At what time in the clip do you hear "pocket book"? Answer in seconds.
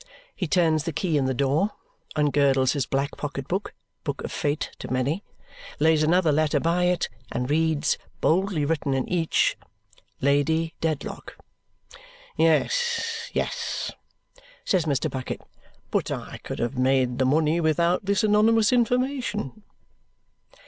3.17-3.71